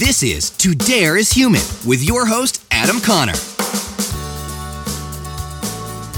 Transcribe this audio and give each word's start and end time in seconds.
This 0.00 0.22
is 0.22 0.48
To 0.52 0.74
Dare 0.74 1.18
is 1.18 1.30
Human 1.30 1.60
with 1.86 2.02
your 2.02 2.24
host, 2.24 2.64
Adam 2.70 3.02
Connor. 3.02 3.34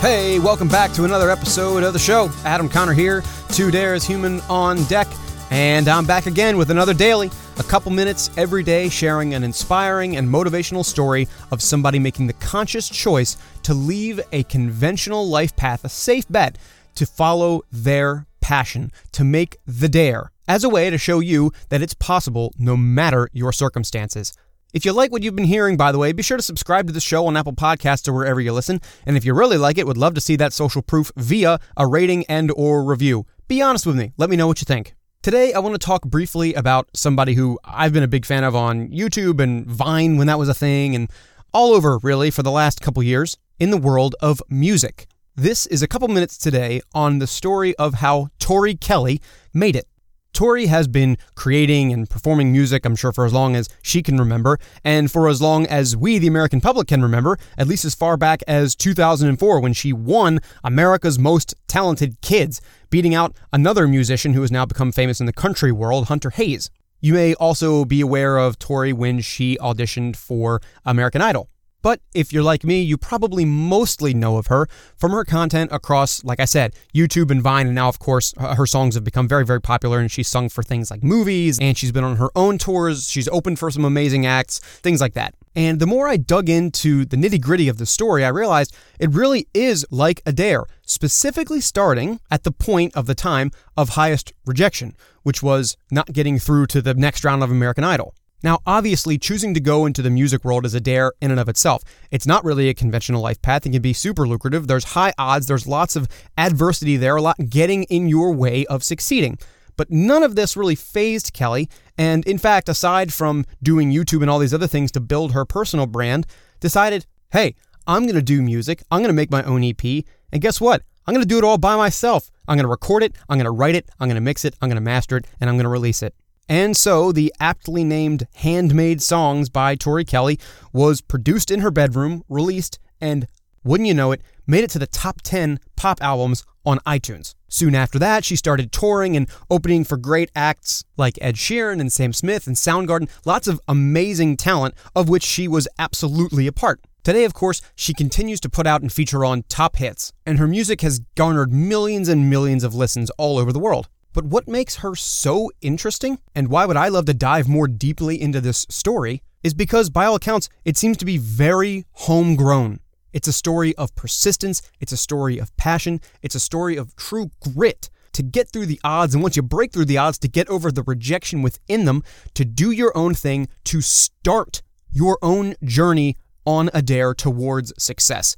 Hey, 0.00 0.38
welcome 0.38 0.68
back 0.68 0.92
to 0.92 1.04
another 1.04 1.30
episode 1.30 1.82
of 1.82 1.94
the 1.94 1.98
show. 1.98 2.30
Adam 2.44 2.68
Connor 2.68 2.92
here, 2.92 3.24
To 3.52 3.70
Dare 3.70 3.94
is 3.94 4.04
Human 4.04 4.42
on 4.50 4.84
deck, 4.84 5.08
and 5.50 5.88
I'm 5.88 6.04
back 6.04 6.26
again 6.26 6.58
with 6.58 6.70
another 6.70 6.92
daily. 6.92 7.30
A 7.58 7.62
couple 7.62 7.90
minutes 7.90 8.30
every 8.36 8.62
day 8.62 8.90
sharing 8.90 9.32
an 9.32 9.42
inspiring 9.42 10.18
and 10.18 10.28
motivational 10.28 10.84
story 10.84 11.26
of 11.50 11.62
somebody 11.62 11.98
making 11.98 12.26
the 12.26 12.34
conscious 12.34 12.86
choice 12.86 13.38
to 13.62 13.72
leave 13.72 14.20
a 14.32 14.42
conventional 14.42 15.26
life 15.26 15.56
path, 15.56 15.86
a 15.86 15.88
safe 15.88 16.28
bet, 16.28 16.58
to 16.96 17.06
follow 17.06 17.62
their 17.72 18.26
passion, 18.42 18.92
to 19.12 19.24
make 19.24 19.56
the 19.66 19.88
dare, 19.88 20.32
as 20.50 20.64
a 20.64 20.68
way 20.68 20.90
to 20.90 20.98
show 20.98 21.20
you 21.20 21.52
that 21.68 21.80
it's 21.80 21.94
possible 21.94 22.52
no 22.58 22.76
matter 22.76 23.28
your 23.32 23.52
circumstances. 23.52 24.32
If 24.74 24.84
you 24.84 24.92
like 24.92 25.12
what 25.12 25.22
you've 25.22 25.36
been 25.36 25.44
hearing, 25.44 25.76
by 25.76 25.92
the 25.92 25.98
way, 25.98 26.10
be 26.10 26.24
sure 26.24 26.36
to 26.36 26.42
subscribe 26.42 26.88
to 26.88 26.92
the 26.92 27.00
show 27.00 27.24
on 27.28 27.36
Apple 27.36 27.52
Podcasts 27.52 28.08
or 28.08 28.12
wherever 28.12 28.40
you 28.40 28.52
listen. 28.52 28.80
And 29.06 29.16
if 29.16 29.24
you 29.24 29.32
really 29.32 29.58
like 29.58 29.78
it, 29.78 29.86
would 29.86 29.96
love 29.96 30.14
to 30.14 30.20
see 30.20 30.34
that 30.34 30.52
social 30.52 30.82
proof 30.82 31.12
via 31.14 31.60
a 31.76 31.86
rating 31.86 32.24
and 32.26 32.50
or 32.56 32.82
review. 32.82 33.26
Be 33.46 33.62
honest 33.62 33.86
with 33.86 33.94
me. 33.94 34.12
Let 34.16 34.28
me 34.28 34.34
know 34.34 34.48
what 34.48 34.60
you 34.60 34.64
think. 34.64 34.96
Today, 35.22 35.52
I 35.52 35.60
want 35.60 35.74
to 35.74 35.86
talk 35.86 36.02
briefly 36.02 36.52
about 36.54 36.88
somebody 36.94 37.34
who 37.34 37.56
I've 37.62 37.92
been 37.92 38.02
a 38.02 38.08
big 38.08 38.26
fan 38.26 38.42
of 38.42 38.56
on 38.56 38.88
YouTube 38.88 39.40
and 39.40 39.64
Vine 39.66 40.16
when 40.16 40.26
that 40.26 40.38
was 40.40 40.48
a 40.48 40.54
thing, 40.54 40.96
and 40.96 41.08
all 41.54 41.74
over, 41.74 41.98
really, 41.98 42.32
for 42.32 42.42
the 42.42 42.50
last 42.50 42.80
couple 42.80 43.04
years 43.04 43.36
in 43.60 43.70
the 43.70 43.76
world 43.78 44.16
of 44.20 44.42
music. 44.48 45.06
This 45.36 45.66
is 45.66 45.80
a 45.80 45.86
couple 45.86 46.08
minutes 46.08 46.36
today 46.36 46.80
on 46.92 47.20
the 47.20 47.28
story 47.28 47.76
of 47.76 47.94
how 47.94 48.30
Tori 48.40 48.74
Kelly 48.74 49.20
made 49.54 49.76
it. 49.76 49.86
Tori 50.32 50.66
has 50.66 50.88
been 50.88 51.18
creating 51.34 51.92
and 51.92 52.08
performing 52.08 52.52
music, 52.52 52.84
I'm 52.84 52.96
sure, 52.96 53.12
for 53.12 53.24
as 53.24 53.32
long 53.32 53.56
as 53.56 53.68
she 53.82 54.02
can 54.02 54.16
remember, 54.16 54.58
and 54.84 55.10
for 55.10 55.28
as 55.28 55.42
long 55.42 55.66
as 55.66 55.96
we, 55.96 56.18
the 56.18 56.26
American 56.26 56.60
public, 56.60 56.88
can 56.88 57.02
remember, 57.02 57.38
at 57.58 57.66
least 57.66 57.84
as 57.84 57.94
far 57.94 58.16
back 58.16 58.42
as 58.46 58.74
2004 58.74 59.60
when 59.60 59.72
she 59.72 59.92
won 59.92 60.40
America's 60.64 61.18
Most 61.18 61.54
Talented 61.66 62.20
Kids, 62.20 62.60
beating 62.90 63.14
out 63.14 63.36
another 63.52 63.86
musician 63.86 64.34
who 64.34 64.40
has 64.42 64.52
now 64.52 64.64
become 64.64 64.92
famous 64.92 65.20
in 65.20 65.26
the 65.26 65.32
country 65.32 65.72
world, 65.72 66.06
Hunter 66.06 66.30
Hayes. 66.30 66.70
You 67.00 67.14
may 67.14 67.34
also 67.34 67.84
be 67.84 68.00
aware 68.00 68.36
of 68.36 68.58
Tori 68.58 68.92
when 68.92 69.20
she 69.20 69.56
auditioned 69.56 70.16
for 70.16 70.60
American 70.84 71.22
Idol. 71.22 71.48
But 71.82 72.00
if 72.14 72.32
you're 72.32 72.42
like 72.42 72.64
me, 72.64 72.82
you 72.82 72.96
probably 72.96 73.44
mostly 73.44 74.12
know 74.14 74.36
of 74.36 74.48
her 74.48 74.68
from 74.96 75.12
her 75.12 75.24
content 75.24 75.72
across, 75.72 76.22
like 76.24 76.40
I 76.40 76.44
said, 76.44 76.74
YouTube 76.94 77.30
and 77.30 77.42
Vine. 77.42 77.66
And 77.66 77.74
now, 77.74 77.88
of 77.88 77.98
course, 77.98 78.34
her 78.38 78.66
songs 78.66 78.94
have 78.94 79.04
become 79.04 79.26
very, 79.26 79.44
very 79.44 79.60
popular. 79.60 79.98
And 79.98 80.10
she's 80.10 80.28
sung 80.28 80.48
for 80.48 80.62
things 80.62 80.90
like 80.90 81.02
movies, 81.02 81.58
and 81.60 81.76
she's 81.76 81.92
been 81.92 82.04
on 82.04 82.16
her 82.16 82.30
own 82.36 82.58
tours. 82.58 83.08
She's 83.08 83.28
opened 83.28 83.58
for 83.58 83.70
some 83.70 83.84
amazing 83.84 84.26
acts, 84.26 84.58
things 84.58 85.00
like 85.00 85.14
that. 85.14 85.34
And 85.56 85.80
the 85.80 85.86
more 85.86 86.06
I 86.06 86.16
dug 86.16 86.48
into 86.48 87.04
the 87.04 87.16
nitty 87.16 87.40
gritty 87.40 87.68
of 87.68 87.78
the 87.78 87.86
story, 87.86 88.24
I 88.24 88.28
realized 88.28 88.76
it 89.00 89.10
really 89.10 89.48
is 89.52 89.84
like 89.90 90.22
a 90.24 90.32
dare, 90.32 90.64
specifically 90.86 91.60
starting 91.60 92.20
at 92.30 92.44
the 92.44 92.52
point 92.52 92.94
of 92.94 93.06
the 93.06 93.16
time 93.16 93.50
of 93.76 93.90
highest 93.90 94.32
rejection, 94.46 94.96
which 95.24 95.42
was 95.42 95.76
not 95.90 96.12
getting 96.12 96.38
through 96.38 96.66
to 96.68 96.80
the 96.80 96.94
next 96.94 97.24
round 97.24 97.42
of 97.42 97.50
American 97.50 97.82
Idol. 97.82 98.14
Now, 98.42 98.60
obviously, 98.66 99.18
choosing 99.18 99.52
to 99.54 99.60
go 99.60 99.86
into 99.86 100.02
the 100.02 100.10
music 100.10 100.44
world 100.44 100.64
is 100.64 100.74
a 100.74 100.80
dare 100.80 101.12
in 101.20 101.30
and 101.30 101.38
of 101.38 101.48
itself. 101.48 101.82
It's 102.10 102.26
not 102.26 102.44
really 102.44 102.68
a 102.68 102.74
conventional 102.74 103.20
life 103.20 103.40
path. 103.42 103.66
It 103.66 103.70
can 103.70 103.82
be 103.82 103.92
super 103.92 104.26
lucrative. 104.26 104.66
There's 104.66 104.84
high 104.84 105.12
odds, 105.18 105.46
there's 105.46 105.66
lots 105.66 105.96
of 105.96 106.08
adversity 106.38 106.96
there, 106.96 107.16
a 107.16 107.22
lot 107.22 107.36
getting 107.48 107.84
in 107.84 108.08
your 108.08 108.32
way 108.32 108.64
of 108.66 108.82
succeeding. 108.82 109.38
But 109.76 109.90
none 109.90 110.22
of 110.22 110.36
this 110.36 110.56
really 110.56 110.74
phased 110.74 111.32
Kelly. 111.32 111.68
And 111.96 112.26
in 112.26 112.38
fact, 112.38 112.68
aside 112.68 113.12
from 113.12 113.44
doing 113.62 113.90
YouTube 113.90 114.22
and 114.22 114.30
all 114.30 114.38
these 114.38 114.54
other 114.54 114.66
things 114.66 114.90
to 114.92 115.00
build 115.00 115.32
her 115.32 115.44
personal 115.44 115.86
brand, 115.86 116.26
decided, 116.60 117.06
hey, 117.32 117.54
I'm 117.86 118.02
going 118.02 118.14
to 118.14 118.22
do 118.22 118.42
music. 118.42 118.82
I'm 118.90 119.00
going 119.00 119.08
to 119.08 119.14
make 119.14 119.30
my 119.30 119.42
own 119.42 119.64
EP. 119.64 120.04
And 120.32 120.42
guess 120.42 120.60
what? 120.60 120.82
I'm 121.06 121.14
going 121.14 121.24
to 121.24 121.28
do 121.28 121.38
it 121.38 121.44
all 121.44 121.58
by 121.58 121.76
myself. 121.76 122.30
I'm 122.46 122.56
going 122.56 122.64
to 122.64 122.70
record 122.70 123.02
it. 123.02 123.16
I'm 123.28 123.38
going 123.38 123.46
to 123.46 123.50
write 123.50 123.74
it. 123.74 123.88
I'm 123.98 124.08
going 124.08 124.16
to 124.16 124.20
mix 124.20 124.44
it. 124.44 124.54
I'm 124.60 124.68
going 124.68 124.76
to 124.76 124.82
master 124.82 125.16
it. 125.16 125.26
And 125.40 125.48
I'm 125.48 125.56
going 125.56 125.64
to 125.64 125.70
release 125.70 126.02
it. 126.02 126.14
And 126.50 126.76
so 126.76 127.12
the 127.12 127.32
aptly 127.38 127.84
named 127.84 128.26
Handmade 128.34 129.00
Songs 129.00 129.48
by 129.48 129.76
Tori 129.76 130.04
Kelly 130.04 130.36
was 130.72 131.00
produced 131.00 131.48
in 131.48 131.60
her 131.60 131.70
bedroom, 131.70 132.24
released, 132.28 132.80
and 133.00 133.28
wouldn't 133.62 133.86
you 133.86 133.94
know 133.94 134.10
it, 134.10 134.20
made 134.48 134.64
it 134.64 134.70
to 134.70 134.80
the 134.80 134.88
top 134.88 135.22
10 135.22 135.60
pop 135.76 136.02
albums 136.02 136.44
on 136.66 136.80
iTunes. 136.80 137.36
Soon 137.46 137.76
after 137.76 138.00
that, 138.00 138.24
she 138.24 138.34
started 138.34 138.72
touring 138.72 139.16
and 139.16 139.28
opening 139.48 139.84
for 139.84 139.96
great 139.96 140.28
acts 140.34 140.82
like 140.96 141.20
Ed 141.20 141.36
Sheeran 141.36 141.80
and 141.80 141.92
Sam 141.92 142.12
Smith 142.12 142.48
and 142.48 142.56
Soundgarden, 142.56 143.08
lots 143.24 143.46
of 143.46 143.60
amazing 143.68 144.36
talent 144.36 144.74
of 144.96 145.08
which 145.08 145.22
she 145.22 145.46
was 145.46 145.68
absolutely 145.78 146.48
a 146.48 146.52
part. 146.52 146.80
Today, 147.04 147.22
of 147.22 147.32
course, 147.32 147.62
she 147.76 147.94
continues 147.94 148.40
to 148.40 148.50
put 148.50 148.66
out 148.66 148.82
and 148.82 148.92
feature 148.92 149.24
on 149.24 149.44
top 149.48 149.76
hits, 149.76 150.12
and 150.26 150.40
her 150.40 150.48
music 150.48 150.80
has 150.80 150.98
garnered 151.14 151.52
millions 151.52 152.08
and 152.08 152.28
millions 152.28 152.64
of 152.64 152.74
listens 152.74 153.08
all 153.10 153.38
over 153.38 153.52
the 153.52 153.60
world. 153.60 153.88
But 154.12 154.24
what 154.24 154.48
makes 154.48 154.76
her 154.76 154.94
so 154.94 155.50
interesting, 155.60 156.18
and 156.34 156.48
why 156.48 156.66
would 156.66 156.76
I 156.76 156.88
love 156.88 157.06
to 157.06 157.14
dive 157.14 157.48
more 157.48 157.68
deeply 157.68 158.20
into 158.20 158.40
this 158.40 158.66
story, 158.68 159.22
is 159.42 159.54
because 159.54 159.88
by 159.88 160.04
all 160.04 160.16
accounts, 160.16 160.48
it 160.64 160.76
seems 160.76 160.96
to 160.98 161.04
be 161.04 161.16
very 161.16 161.84
homegrown. 161.92 162.80
It's 163.12 163.28
a 163.28 163.32
story 163.32 163.74
of 163.76 163.94
persistence, 163.94 164.62
it's 164.80 164.92
a 164.92 164.96
story 164.96 165.38
of 165.38 165.56
passion, 165.56 166.00
it's 166.22 166.34
a 166.34 166.40
story 166.40 166.76
of 166.76 166.94
true 166.96 167.30
grit 167.40 167.90
to 168.12 168.22
get 168.22 168.48
through 168.48 168.66
the 168.66 168.80
odds. 168.82 169.14
And 169.14 169.22
once 169.22 169.36
you 169.36 169.42
break 169.42 169.72
through 169.72 169.86
the 169.86 169.98
odds, 169.98 170.18
to 170.18 170.28
get 170.28 170.48
over 170.48 170.70
the 170.70 170.82
rejection 170.82 171.42
within 171.42 171.84
them, 171.84 172.02
to 172.34 172.44
do 172.44 172.70
your 172.70 172.96
own 172.96 173.14
thing, 173.14 173.48
to 173.64 173.80
start 173.80 174.62
your 174.92 175.18
own 175.22 175.54
journey 175.64 176.16
on 176.44 176.70
a 176.74 176.82
dare 176.82 177.14
towards 177.14 177.72
success. 177.78 178.34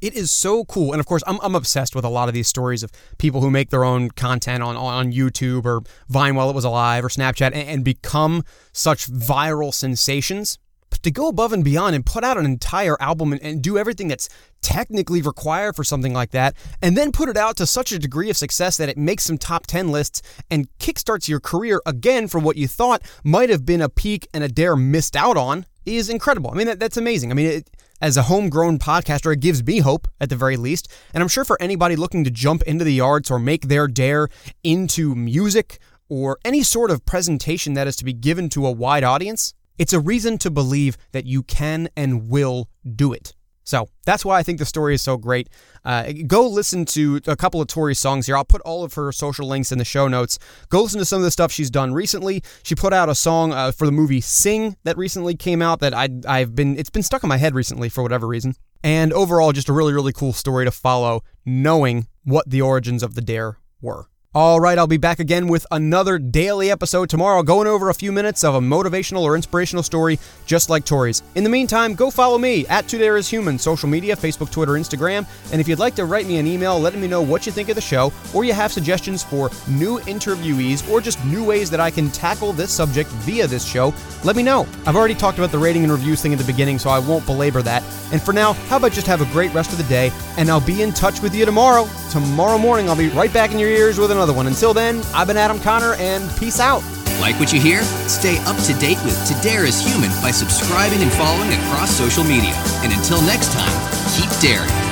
It 0.00 0.14
is 0.14 0.30
so 0.30 0.64
cool. 0.64 0.92
And 0.92 1.00
of 1.00 1.06
course, 1.06 1.22
I'm, 1.26 1.38
I'm 1.42 1.54
obsessed 1.54 1.94
with 1.94 2.04
a 2.04 2.08
lot 2.08 2.28
of 2.28 2.34
these 2.34 2.48
stories 2.48 2.82
of 2.82 2.90
people 3.18 3.40
who 3.40 3.50
make 3.50 3.70
their 3.70 3.84
own 3.84 4.10
content 4.10 4.62
on, 4.62 4.76
on 4.76 5.12
YouTube 5.12 5.64
or 5.64 5.82
Vine 6.08 6.34
while 6.34 6.50
it 6.50 6.54
was 6.54 6.64
alive 6.64 7.04
or 7.04 7.08
Snapchat 7.08 7.52
and, 7.52 7.68
and 7.68 7.84
become 7.84 8.44
such 8.72 9.08
viral 9.08 9.72
sensations. 9.72 10.58
But 10.90 11.02
to 11.02 11.10
go 11.10 11.28
above 11.28 11.52
and 11.52 11.62
beyond 11.64 11.94
and 11.94 12.06
put 12.06 12.24
out 12.24 12.38
an 12.38 12.46
entire 12.46 13.00
album 13.00 13.32
and, 13.32 13.42
and 13.42 13.62
do 13.62 13.76
everything 13.76 14.08
that's 14.08 14.28
technically 14.62 15.20
required 15.20 15.76
for 15.76 15.84
something 15.84 16.12
like 16.12 16.30
that, 16.30 16.54
and 16.80 16.96
then 16.96 17.12
put 17.12 17.28
it 17.28 17.36
out 17.36 17.56
to 17.58 17.66
such 17.66 17.92
a 17.92 17.98
degree 17.98 18.30
of 18.30 18.36
success 18.36 18.76
that 18.78 18.88
it 18.88 18.96
makes 18.96 19.24
some 19.24 19.38
top 19.38 19.66
10 19.66 19.92
lists 19.92 20.22
and 20.50 20.68
kickstarts 20.78 21.28
your 21.28 21.40
career 21.40 21.82
again 21.84 22.26
from 22.26 22.42
what 22.42 22.56
you 22.56 22.66
thought 22.66 23.02
might 23.22 23.50
have 23.50 23.66
been 23.66 23.82
a 23.82 23.88
peak 23.88 24.26
and 24.32 24.42
a 24.42 24.48
dare 24.48 24.76
missed 24.76 25.14
out 25.14 25.36
on 25.36 25.66
is 25.84 26.08
incredible. 26.08 26.50
I 26.50 26.54
mean, 26.54 26.66
that, 26.66 26.80
that's 26.80 26.96
amazing. 26.96 27.30
I 27.30 27.34
mean, 27.34 27.46
it, 27.46 27.70
as 28.00 28.16
a 28.16 28.22
homegrown 28.22 28.78
podcaster, 28.78 29.32
it 29.32 29.40
gives 29.40 29.64
me 29.64 29.78
hope 29.78 30.08
at 30.20 30.30
the 30.30 30.36
very 30.36 30.56
least. 30.56 30.92
And 31.12 31.22
I'm 31.22 31.28
sure 31.28 31.44
for 31.44 31.60
anybody 31.60 31.96
looking 31.96 32.24
to 32.24 32.30
jump 32.30 32.62
into 32.62 32.84
the 32.84 33.00
arts 33.00 33.30
or 33.30 33.38
make 33.38 33.68
their 33.68 33.88
dare 33.88 34.28
into 34.62 35.14
music 35.14 35.78
or 36.08 36.38
any 36.44 36.62
sort 36.62 36.90
of 36.90 37.04
presentation 37.04 37.74
that 37.74 37.86
is 37.86 37.96
to 37.96 38.04
be 38.04 38.12
given 38.12 38.48
to 38.50 38.66
a 38.66 38.72
wide 38.72 39.04
audience, 39.04 39.54
it's 39.78 39.92
a 39.92 40.00
reason 40.00 40.38
to 40.38 40.50
believe 40.50 40.96
that 41.12 41.26
you 41.26 41.42
can 41.42 41.88
and 41.96 42.28
will 42.28 42.68
do 42.96 43.12
it. 43.12 43.34
So 43.68 43.90
that's 44.06 44.24
why 44.24 44.38
I 44.38 44.42
think 44.42 44.58
the 44.58 44.64
story 44.64 44.94
is 44.94 45.02
so 45.02 45.18
great. 45.18 45.50
Uh, 45.84 46.12
go 46.26 46.48
listen 46.48 46.86
to 46.86 47.20
a 47.26 47.36
couple 47.36 47.60
of 47.60 47.68
Tori's 47.68 47.98
songs 47.98 48.24
here. 48.24 48.34
I'll 48.34 48.42
put 48.42 48.62
all 48.62 48.82
of 48.82 48.94
her 48.94 49.12
social 49.12 49.46
links 49.46 49.70
in 49.70 49.76
the 49.76 49.84
show 49.84 50.08
notes. 50.08 50.38
Go 50.70 50.84
listen 50.84 50.98
to 51.00 51.04
some 51.04 51.18
of 51.18 51.24
the 51.24 51.30
stuff 51.30 51.52
she's 51.52 51.68
done 51.68 51.92
recently. 51.92 52.42
She 52.62 52.74
put 52.74 52.94
out 52.94 53.10
a 53.10 53.14
song 53.14 53.52
uh, 53.52 53.72
for 53.72 53.84
the 53.84 53.92
movie 53.92 54.22
Sing 54.22 54.78
that 54.84 54.96
recently 54.96 55.36
came 55.36 55.60
out 55.60 55.80
that 55.80 55.92
I, 55.92 56.08
I've 56.26 56.54
been 56.54 56.78
it's 56.78 56.88
been 56.88 57.02
stuck 57.02 57.22
in 57.22 57.28
my 57.28 57.36
head 57.36 57.54
recently 57.54 57.90
for 57.90 58.02
whatever 58.02 58.26
reason. 58.26 58.54
And 58.82 59.12
overall, 59.12 59.52
just 59.52 59.68
a 59.68 59.74
really 59.74 59.92
really 59.92 60.14
cool 60.14 60.32
story 60.32 60.64
to 60.64 60.70
follow, 60.70 61.22
knowing 61.44 62.06
what 62.24 62.48
the 62.48 62.62
origins 62.62 63.02
of 63.02 63.16
the 63.16 63.20
dare 63.20 63.58
were. 63.82 64.06
All 64.34 64.60
right, 64.60 64.76
I'll 64.76 64.86
be 64.86 64.98
back 64.98 65.20
again 65.20 65.48
with 65.48 65.66
another 65.70 66.18
daily 66.18 66.70
episode 66.70 67.08
tomorrow, 67.08 67.42
going 67.42 67.66
over 67.66 67.88
a 67.88 67.94
few 67.94 68.12
minutes 68.12 68.44
of 68.44 68.54
a 68.54 68.60
motivational 68.60 69.22
or 69.22 69.36
inspirational 69.36 69.82
story 69.82 70.18
just 70.44 70.68
like 70.68 70.84
Tori's. 70.84 71.22
In 71.34 71.44
the 71.44 71.48
meantime, 71.48 71.94
go 71.94 72.10
follow 72.10 72.36
me 72.36 72.66
at 72.66 72.92
is 72.92 73.28
Human, 73.30 73.58
social 73.58 73.88
media, 73.88 74.14
Facebook, 74.14 74.50
Twitter, 74.50 74.72
Instagram. 74.72 75.26
And 75.50 75.62
if 75.62 75.66
you'd 75.66 75.78
like 75.78 75.94
to 75.94 76.04
write 76.04 76.26
me 76.26 76.36
an 76.36 76.46
email 76.46 76.78
letting 76.78 77.00
me 77.00 77.08
know 77.08 77.22
what 77.22 77.46
you 77.46 77.52
think 77.52 77.70
of 77.70 77.74
the 77.74 77.80
show, 77.80 78.12
or 78.34 78.44
you 78.44 78.52
have 78.52 78.70
suggestions 78.70 79.24
for 79.24 79.50
new 79.66 79.98
interviewees, 80.00 80.86
or 80.90 81.00
just 81.00 81.24
new 81.24 81.42
ways 81.42 81.70
that 81.70 81.80
I 81.80 81.90
can 81.90 82.10
tackle 82.10 82.52
this 82.52 82.70
subject 82.70 83.08
via 83.24 83.46
this 83.46 83.64
show, 83.64 83.94
let 84.24 84.36
me 84.36 84.42
know. 84.42 84.66
I've 84.84 84.96
already 84.96 85.14
talked 85.14 85.38
about 85.38 85.52
the 85.52 85.58
rating 85.58 85.84
and 85.84 85.92
reviews 85.92 86.20
thing 86.20 86.34
at 86.34 86.38
the 86.38 86.44
beginning, 86.44 86.78
so 86.78 86.90
I 86.90 86.98
won't 86.98 87.24
belabor 87.24 87.62
that. 87.62 87.82
And 88.12 88.20
for 88.20 88.34
now, 88.34 88.52
how 88.52 88.76
about 88.76 88.92
just 88.92 89.06
have 89.06 89.22
a 89.22 89.32
great 89.32 89.54
rest 89.54 89.72
of 89.72 89.78
the 89.78 89.84
day, 89.84 90.12
and 90.36 90.50
I'll 90.50 90.60
be 90.60 90.82
in 90.82 90.92
touch 90.92 91.22
with 91.22 91.34
you 91.34 91.46
tomorrow. 91.46 91.88
Tomorrow 92.10 92.58
morning, 92.58 92.90
I'll 92.90 92.96
be 92.96 93.08
right 93.08 93.32
back 93.32 93.52
in 93.52 93.58
your 93.58 93.70
ears 93.70 93.98
with 93.98 94.10
another 94.10 94.17
another 94.18 94.32
one. 94.32 94.46
Until 94.46 94.74
then, 94.74 95.02
I've 95.14 95.28
been 95.28 95.36
Adam 95.36 95.60
Connor, 95.60 95.94
and 95.94 96.28
peace 96.38 96.60
out. 96.60 96.82
Like 97.20 97.38
what 97.38 97.52
you 97.52 97.60
hear? 97.60 97.82
Stay 98.08 98.38
up 98.46 98.56
to 98.64 98.74
date 98.74 98.98
with 99.04 99.16
To 99.28 99.34
Dare 99.42 99.64
is 99.64 99.80
Human 99.80 100.10
by 100.22 100.30
subscribing 100.30 101.02
and 101.02 101.12
following 101.12 101.52
across 101.52 101.90
social 101.90 102.24
media. 102.24 102.54
And 102.82 102.92
until 102.92 103.22
next 103.22 103.52
time, 103.52 103.74
keep 104.16 104.30
daring. 104.40 104.87